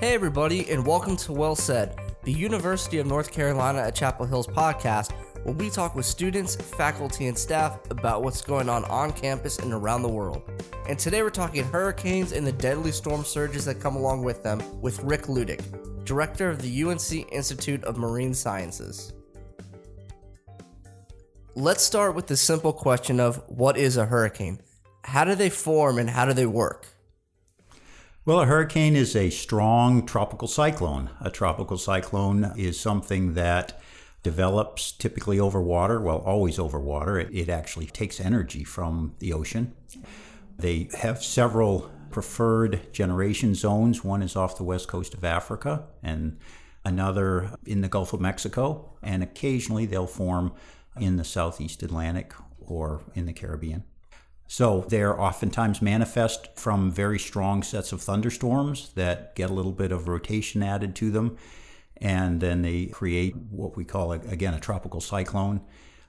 [0.00, 4.46] Hey, everybody, and welcome to Well Said, the University of North Carolina at Chapel Hill's
[4.46, 5.10] podcast,
[5.42, 9.72] where we talk with students, faculty, and staff about what's going on on campus and
[9.72, 10.48] around the world.
[10.88, 14.62] And today we're talking hurricanes and the deadly storm surges that come along with them
[14.80, 19.14] with Rick Luettich, director of the UNC Institute of Marine Sciences.
[21.56, 24.60] Let's start with the simple question of what is a hurricane?
[25.02, 26.86] How do they form and how do they work?
[28.28, 31.08] Well, a hurricane is a strong tropical cyclone.
[31.18, 33.80] A tropical cyclone is something that
[34.22, 37.18] develops typically over water, well, always over water.
[37.18, 39.74] It, it, actually takes energy from the ocean.
[40.58, 44.04] They have several preferred generation zones.
[44.04, 46.36] One is off the west coast of Africa, and
[46.84, 50.52] another in the Gulf of Mexico, and occasionally they'll form
[51.00, 53.84] in the southeast Atlantic or in the Caribbean.
[54.50, 59.92] So they're oftentimes manifest from very strong sets of thunderstorms that get a little bit
[59.92, 61.36] of rotation added to them.
[61.98, 65.60] And then they create what we call, again, a tropical cyclone.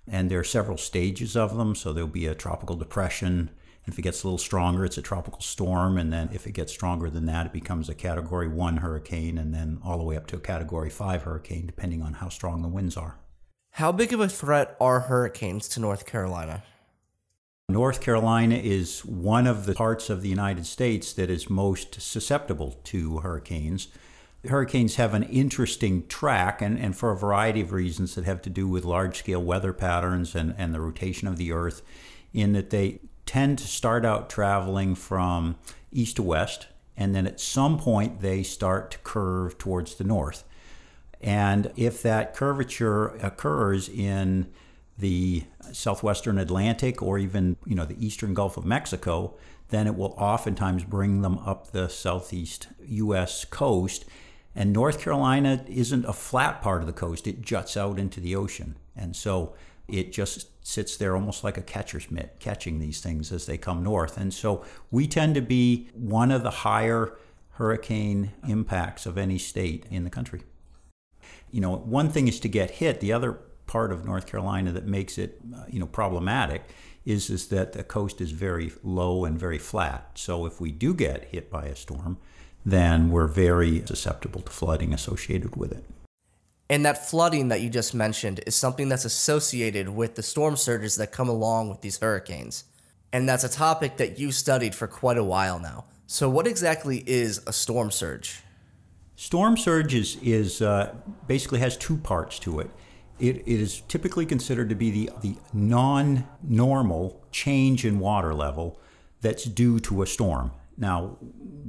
[0.07, 1.75] And there are several stages of them.
[1.75, 3.49] So there'll be a tropical depression.
[3.85, 5.97] If it gets a little stronger, it's a tropical storm.
[5.97, 9.53] And then if it gets stronger than that, it becomes a category one hurricane and
[9.53, 12.69] then all the way up to a category five hurricane, depending on how strong the
[12.69, 13.19] winds are.
[13.71, 16.63] How big of a threat are hurricanes to North Carolina?
[17.69, 22.79] North Carolina is one of the parts of the United States that is most susceptible
[22.85, 23.89] to hurricanes.
[24.47, 28.49] Hurricanes have an interesting track, and, and for a variety of reasons that have to
[28.49, 31.83] do with large scale weather patterns and, and the rotation of the earth,
[32.33, 35.55] in that they tend to start out traveling from
[35.91, 36.65] east to west,
[36.97, 40.43] and then at some point they start to curve towards the north.
[41.21, 44.51] And if that curvature occurs in
[44.99, 49.35] the southwestern Atlantic or even you know the eastern Gulf of Mexico,
[49.69, 53.45] then it will oftentimes bring them up the southeast U.S.
[53.45, 54.05] coast.
[54.55, 58.35] And North Carolina isn't a flat part of the coast; it juts out into the
[58.35, 59.53] ocean, and so
[59.87, 63.83] it just sits there almost like a catcher's mitt, catching these things as they come
[63.83, 64.17] north.
[64.17, 67.17] And so we tend to be one of the higher
[67.51, 70.43] hurricane impacts of any state in the country.
[71.51, 74.87] You know, one thing is to get hit; the other part of North Carolina that
[74.87, 76.63] makes it, uh, you know, problematic
[77.05, 80.09] is is that the coast is very low and very flat.
[80.15, 82.17] So if we do get hit by a storm,
[82.65, 85.85] then we're very susceptible to flooding associated with it.
[86.67, 90.95] And that flooding that you just mentioned is something that's associated with the storm surges
[90.97, 92.65] that come along with these hurricanes.
[93.13, 95.85] And that's a topic that you studied for quite a while now.
[96.07, 98.41] So, what exactly is a storm surge?
[99.15, 100.95] Storm surge is, is uh,
[101.27, 102.69] basically has two parts to it
[103.19, 108.79] it is typically considered to be the, the non normal change in water level
[109.21, 110.51] that's due to a storm.
[110.77, 111.17] Now,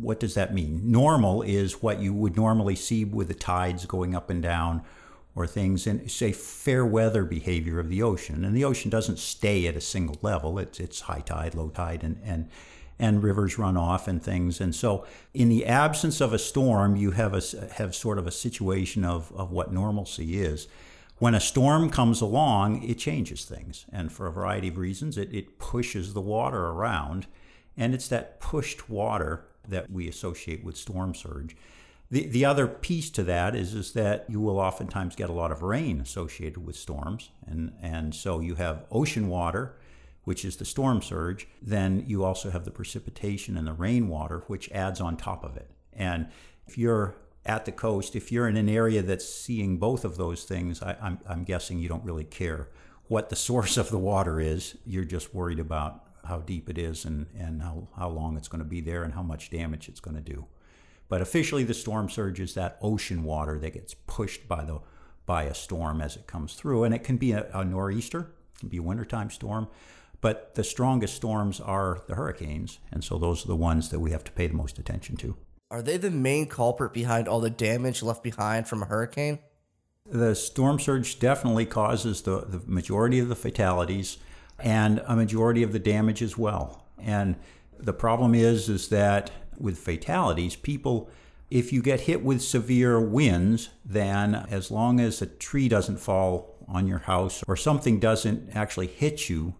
[0.00, 0.80] what does that mean?
[0.90, 4.82] Normal is what you would normally see with the tides going up and down
[5.34, 8.44] or things in, say, fair weather behavior of the ocean.
[8.44, 12.04] And the ocean doesn't stay at a single level, it's, it's high tide, low tide,
[12.04, 12.48] and, and,
[12.98, 14.60] and rivers run off and things.
[14.60, 17.42] And so, in the absence of a storm, you have, a,
[17.74, 20.68] have sort of a situation of, of what normalcy is.
[21.20, 23.84] When a storm comes along, it changes things.
[23.92, 27.26] And for a variety of reasons, it, it pushes the water around.
[27.76, 31.54] And it's that pushed water that we associate with storm surge.
[32.10, 35.52] The, the other piece to that is, is that you will oftentimes get a lot
[35.52, 37.28] of rain associated with storms.
[37.46, 39.76] And, and so you have ocean water,
[40.24, 41.46] which is the storm surge.
[41.60, 45.70] Then you also have the precipitation and the rainwater, which adds on top of it.
[45.92, 46.28] And
[46.66, 47.14] if you're
[47.44, 50.92] at the coast, if you're in an area that's seeing both of those things, I,
[50.92, 52.68] am I'm, I'm guessing you don't really care
[53.08, 54.76] what the source of the water is.
[54.84, 58.62] You're just worried about how deep it is and, and how, how long it's going
[58.62, 60.46] to be there and how much damage it's going to do.
[61.08, 64.80] But officially, the storm surge is that ocean water that gets pushed by the
[65.26, 68.58] by a storm as it comes through, and it can be a, a nor'easter, it
[68.58, 69.68] can be a wintertime storm.
[70.20, 74.10] But the strongest storms are the hurricanes, and so those are the ones that we
[74.10, 75.36] have to pay the most attention to.
[75.70, 79.38] Are they the main culprit behind all the damage left behind from a hurricane?
[80.04, 84.18] The storm surge definitely causes the, the majority of the fatalities
[84.58, 86.84] and a majority of the damage as well.
[86.98, 87.36] And
[87.78, 91.08] the problem is is that with fatalities, people
[91.50, 96.56] if you get hit with severe winds, then as long as a tree doesn't fall
[96.68, 99.54] on your house or something doesn't actually hit you,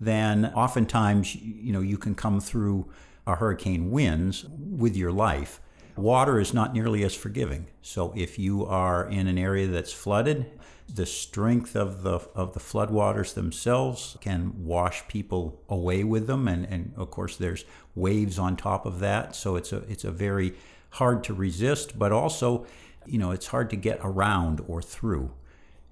[0.00, 2.88] then oftentimes you know you can come through
[3.28, 5.60] a hurricane winds with your life.
[5.96, 7.66] Water is not nearly as forgiving.
[7.82, 10.46] So if you are in an area that's flooded,
[10.92, 16.64] the strength of the of the floodwaters themselves can wash people away with them and,
[16.64, 19.36] and of course there's waves on top of that.
[19.36, 20.54] So it's a it's a very
[20.90, 22.66] hard to resist, but also,
[23.04, 25.32] you know, it's hard to get around or through.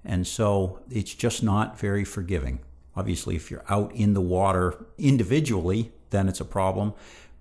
[0.03, 2.59] And so it's just not very forgiving.
[2.95, 6.93] Obviously, if you're out in the water individually, then it's a problem.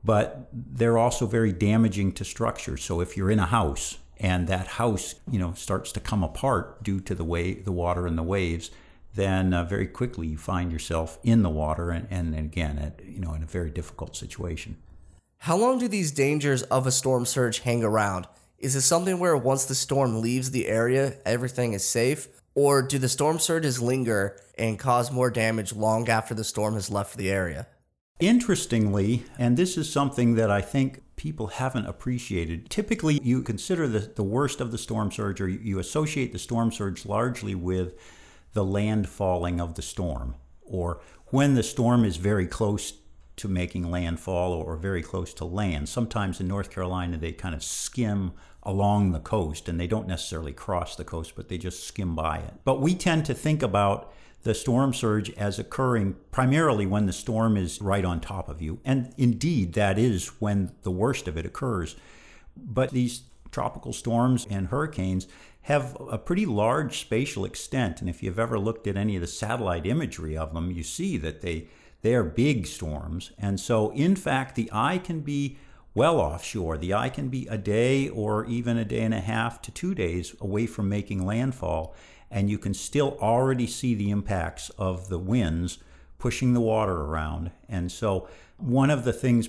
[0.06, 2.84] But they're also very damaging to structures.
[2.84, 6.82] So if you're in a house and that house, you know, starts to come apart
[6.82, 8.70] due to the way the water and the waves,
[9.14, 13.18] then uh, very quickly you find yourself in the water and, and again, at, you
[13.18, 14.76] know, in a very difficult situation.
[15.38, 18.26] How long do these dangers of a storm surge hang around?
[18.58, 22.28] Is it something where once the storm leaves the area, everything is safe?
[22.54, 26.90] Or do the storm surges linger and cause more damage long after the storm has
[26.90, 27.66] left the area?
[28.18, 34.00] Interestingly, and this is something that I think people haven't appreciated, typically you consider the,
[34.00, 37.94] the worst of the storm surge or you associate the storm surge largely with
[38.52, 42.94] the landfalling of the storm or when the storm is very close
[43.36, 45.88] to making landfall or very close to land.
[45.88, 50.52] Sometimes in North Carolina, they kind of skim along the coast and they don't necessarily
[50.52, 52.54] cross the coast, but they just skim by it.
[52.64, 54.12] But we tend to think about
[54.42, 58.78] the storm surge as occurring primarily when the storm is right on top of you.
[58.84, 61.96] And indeed, that is when the worst of it occurs.
[62.56, 65.26] But these tropical storms and hurricanes
[65.62, 68.00] have a pretty large spatial extent.
[68.00, 71.16] And if you've ever looked at any of the satellite imagery of them, you see
[71.16, 71.66] that they,
[72.02, 73.32] they are big storms.
[73.38, 75.58] And so, in fact, the eye can be
[75.94, 76.76] well offshore.
[76.76, 79.94] The eye can be a day or even a day and a half to two
[79.94, 81.94] days away from making landfall
[82.30, 85.78] and you can still already see the impacts of the winds
[86.18, 87.50] pushing the water around.
[87.68, 89.48] And so, one of the things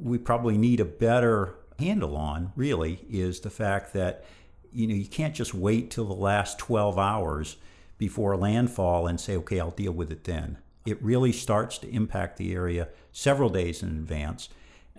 [0.00, 4.24] we probably need a better handle on really is the fact that
[4.72, 7.56] you know you can't just wait till the last 12 hours
[7.96, 12.36] before landfall and say okay I'll deal with it then it really starts to impact
[12.36, 14.48] the area several days in advance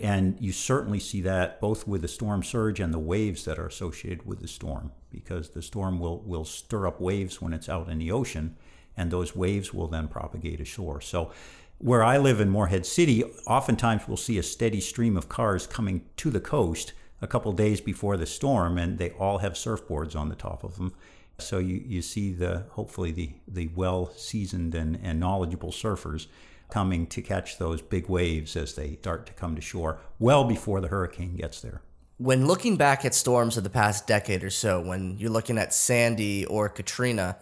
[0.02, 3.68] and you certainly see that both with the storm surge and the waves that are
[3.68, 7.88] associated with the storm, because the storm will, will stir up waves when it's out
[7.88, 8.58] in the ocean,
[8.98, 11.02] and those waves will then propagate ashore.
[11.02, 11.32] So,
[11.78, 16.04] where I live in Morehead City, oftentimes we'll see a steady stream of cars coming
[16.18, 20.30] to the coast a couple days before the storm, and they all have surfboards on
[20.30, 20.94] the top of them.
[21.38, 26.28] So you, you see the hopefully the, the well seasoned and, and knowledgeable surfers
[26.70, 30.82] coming to catch those big waves as they start to come to shore well before
[30.82, 31.82] the hurricane gets there.
[32.18, 35.74] When looking back at storms of the past decade or so, when you're looking at
[35.74, 37.38] Sandy or Katrina,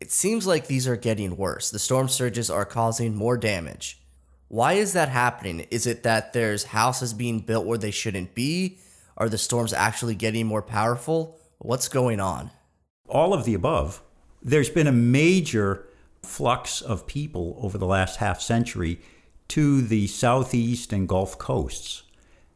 [0.00, 1.70] it seems like these are getting worse.
[1.70, 4.00] The storm surges are causing more damage.
[4.48, 5.66] Why is that happening?
[5.70, 8.78] Is it that there's houses being built where they shouldn't be?
[9.18, 11.40] Are the storms actually getting more powerful?
[11.58, 12.52] What's going on?
[13.08, 14.00] All of the above.
[14.40, 15.88] There's been a major
[16.22, 19.00] flux of people over the last half century
[19.48, 22.04] to the southeast and Gulf coasts.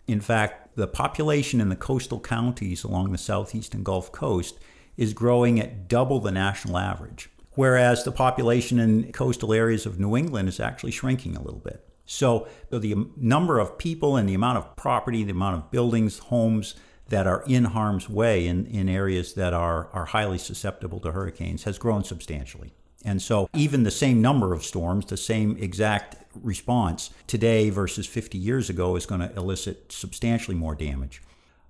[0.06, 4.60] In fact, the population in the coastal counties along the southeast and Gulf Coast
[4.96, 10.16] is growing at double the national average, whereas the population in coastal areas of New
[10.16, 11.91] England is actually shrinking a little bit.
[12.06, 16.74] So, the number of people and the amount of property, the amount of buildings, homes
[17.08, 21.64] that are in harm's way in, in areas that are, are highly susceptible to hurricanes
[21.64, 22.72] has grown substantially.
[23.04, 28.38] And so, even the same number of storms, the same exact response today versus 50
[28.38, 31.22] years ago is going to elicit substantially more damage.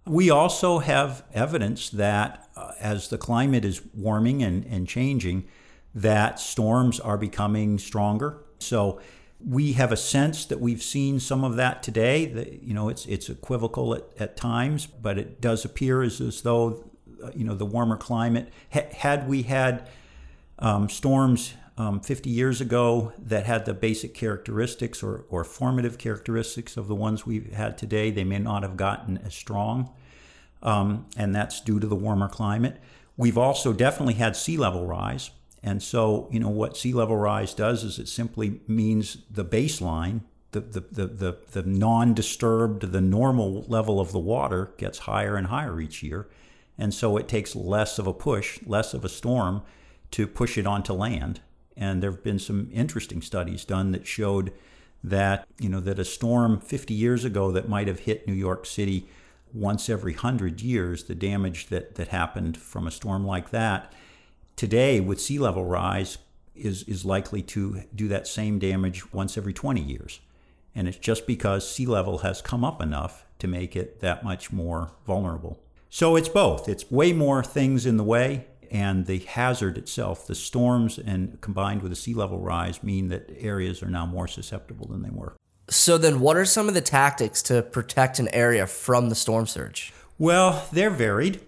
[0.07, 5.45] We also have evidence that uh, as the climate is warming and, and changing,
[5.95, 8.43] that storms are becoming stronger.
[8.59, 9.01] So
[9.45, 12.27] we have a sense that we've seen some of that today.
[12.27, 16.43] That, you know, it's it's equivocal at, at times, but it does appear as, as
[16.43, 16.91] though
[17.23, 18.53] uh, you know the warmer climate.
[18.73, 19.89] Ha- had we had
[20.59, 26.77] um, storms um, 50 years ago that had the basic characteristics or, or formative characteristics
[26.77, 28.11] of the ones we've had today.
[28.11, 29.91] They may not have gotten as strong,
[30.63, 32.81] um, and that's due to the warmer climate.
[33.17, 35.31] We've also definitely had sea level rise.
[35.63, 40.23] And so, you know, what sea level rise does is it simply means the baseline,
[40.51, 45.37] the, the, the, the, the non disturbed, the normal level of the water gets higher
[45.37, 46.29] and higher each year.
[46.77, 49.63] And so it takes less of a push, less of a storm
[50.13, 51.41] to push it onto land.
[51.77, 54.53] And there have been some interesting studies done that showed
[55.05, 58.67] that you know that a storm 50 years ago that might have hit New York
[58.67, 59.09] City
[59.53, 63.93] once every 100 years, the damage that, that happened from a storm like that,
[64.57, 66.19] today with sea level rise
[66.55, 70.21] is, is likely to do that same damage once every 20 years.
[70.75, 74.53] And it's just because sea level has come up enough to make it that much
[74.53, 75.59] more vulnerable.
[75.91, 76.69] So it's both.
[76.69, 81.83] It's way more things in the way, and the hazard itself, the storms and combined
[81.83, 85.37] with the sea level rise, mean that areas are now more susceptible than they were.
[85.69, 89.47] So then, what are some of the tactics to protect an area from the storm
[89.47, 89.93] surge?
[90.19, 91.41] Well, they're varied.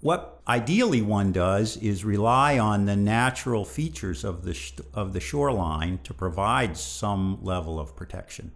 [0.00, 5.20] What ideally one does is rely on the natural features of the, sh- of the
[5.20, 8.52] shoreline to provide some level of protection.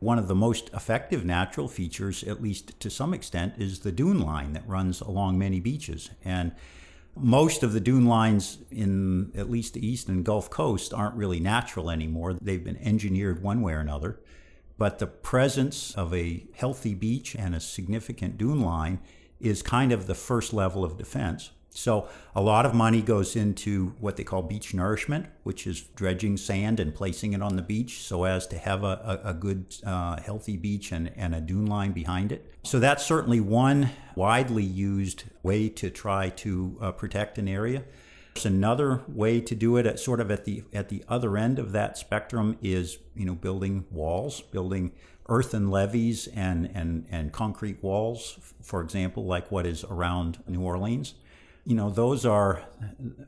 [0.00, 4.20] One of the most effective natural features, at least to some extent, is the dune
[4.20, 6.10] line that runs along many beaches.
[6.24, 6.52] And
[7.16, 11.40] most of the dune lines in at least the east and Gulf Coast aren't really
[11.40, 12.34] natural anymore.
[12.34, 14.20] They've been engineered one way or another.
[14.76, 18.98] But the presence of a healthy beach and a significant dune line
[19.42, 21.50] is kind of the first level of defense.
[21.74, 26.36] So a lot of money goes into what they call beach nourishment, which is dredging
[26.36, 29.74] sand and placing it on the beach so as to have a, a, a good,
[29.84, 32.52] uh, healthy beach and, and a dune line behind it.
[32.62, 37.84] So that's certainly one widely used way to try to uh, protect an area.
[38.34, 41.58] There's another way to do it at sort of at the at the other end
[41.58, 44.92] of that spectrum is you know building walls, building
[45.32, 51.14] earthen levees and, and, and concrete walls, for example, like what is around New Orleans.
[51.64, 52.62] You know, those are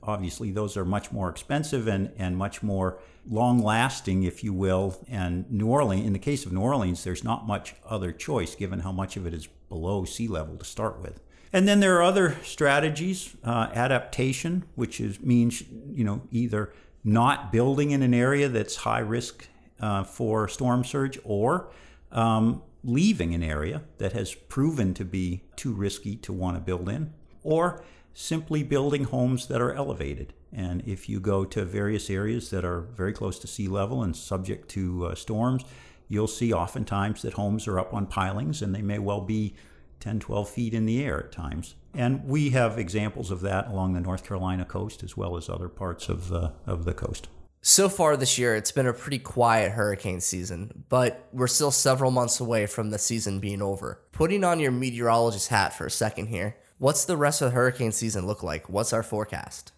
[0.03, 5.03] obviously those are much more expensive and, and much more long lasting, if you will.
[5.09, 8.81] And New Orleans, in the case of New Orleans, there's not much other choice given
[8.81, 11.21] how much of it is below sea level to start with.
[11.55, 17.51] And then there are other strategies, uh, adaptation, which is means you know either not
[17.51, 19.49] building in an area that's high risk
[19.81, 21.71] uh, for storm surge or
[22.15, 26.89] um, leaving an area that has proven to be too risky to want to build
[26.89, 30.33] in, or simply building homes that are elevated.
[30.53, 34.15] And if you go to various areas that are very close to sea level and
[34.15, 35.65] subject to uh, storms,
[36.09, 39.55] you'll see oftentimes that homes are up on pilings and they may well be
[40.01, 41.75] 10, 12 feet in the air at times.
[41.93, 45.69] And we have examples of that along the North Carolina coast as well as other
[45.69, 47.29] parts of the, of the coast.
[47.67, 52.11] So far this year, it's been a pretty quiet hurricane season, but we're still several
[52.11, 54.03] months away from the season being over.
[54.13, 57.91] Putting on your meteorologist hat for a second here, what's the rest of the hurricane
[57.91, 58.69] season look like?
[58.69, 59.73] What's our forecast?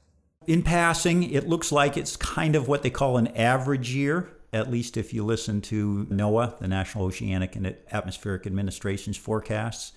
[0.48, 4.68] In passing, it looks like it's kind of what they call an average year, at
[4.68, 9.92] least if you listen to NOAA, the National Oceanic and Atmospheric Administration's forecasts.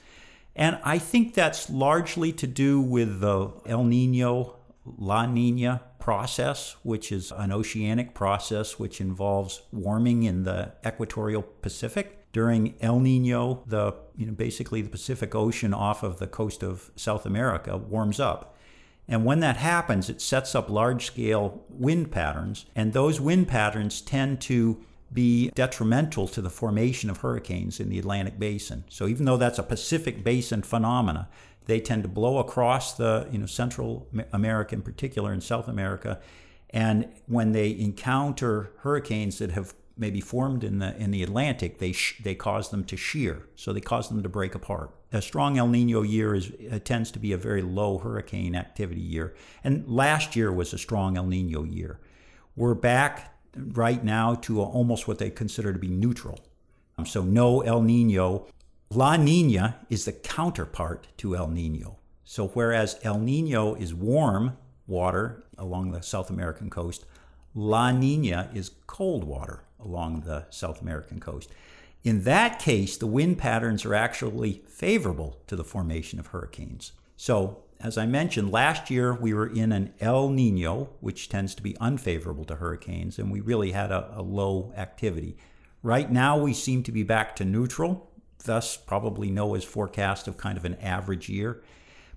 [0.55, 4.58] And I think that's largely to do with the El Nino
[4.97, 12.15] La Nina process, which is an oceanic process which involves warming in the equatorial Pacific.
[12.31, 16.91] During El Nino, the you know basically the Pacific Ocean off of the coast of
[16.95, 18.55] South America warms up.
[19.07, 24.01] And when that happens, it sets up large scale wind patterns, and those wind patterns
[24.01, 28.83] tend to be detrimental to the formation of hurricanes in the Atlantic basin.
[28.89, 31.27] So even though that's a Pacific basin phenomena,
[31.69, 36.19] they tend to blow across the you know Central America in particular and South America,
[36.71, 41.91] and when they encounter hurricanes that have maybe formed in the in the Atlantic, they
[41.91, 44.91] sh- they cause them to shear, so they cause them to break apart.
[45.11, 49.01] A strong El Nino year is uh, tends to be a very low hurricane activity
[49.01, 51.99] year, and last year was a strong El Nino year.
[52.55, 56.39] We're back right now to almost what they consider to be neutral.
[56.97, 58.47] Um, so no El Nino
[58.91, 61.99] La Nina is the counterpart to El Nino.
[62.23, 67.05] So, whereas El Nino is warm water along the South American coast,
[67.53, 71.51] La Nina is cold water along the South American coast.
[72.03, 76.93] In that case, the wind patterns are actually favorable to the formation of hurricanes.
[77.15, 81.61] So, as I mentioned, last year we were in an El Nino, which tends to
[81.61, 85.37] be unfavorable to hurricanes, and we really had a, a low activity.
[85.83, 88.08] Right now, we seem to be back to neutral,
[88.43, 91.61] thus probably NOAA's forecast of kind of an average year.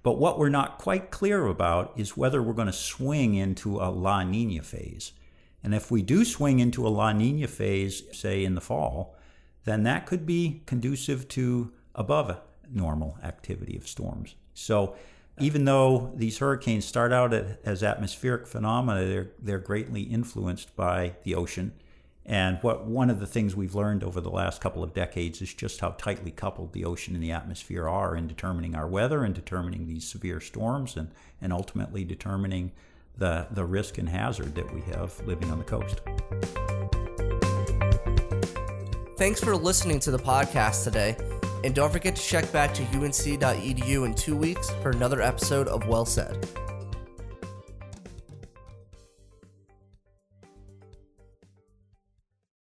[0.02, 3.90] But what we're not quite clear about is whether we're going to swing into a
[3.90, 5.12] La Nina phase.
[5.62, 9.16] And if we do swing into a La Nina phase, say in the fall,
[9.64, 12.36] then that could be conducive to above
[12.68, 14.34] normal activity of storms.
[14.54, 14.96] So
[15.38, 21.34] even though these hurricanes start out as atmospheric phenomena, they're, they're greatly influenced by the
[21.34, 21.72] ocean
[22.24, 25.52] and what one of the things we've learned over the last couple of decades is
[25.52, 29.34] just how tightly coupled the ocean and the atmosphere are in determining our weather and
[29.34, 31.10] determining these severe storms and,
[31.40, 32.70] and ultimately determining
[33.18, 36.00] the, the risk and hazard that we have living on the coast.
[39.18, 41.16] Thanks for listening to the podcast today.
[41.64, 45.86] And don't forget to check back to unc.edu in two weeks for another episode of
[45.86, 46.48] Well Said.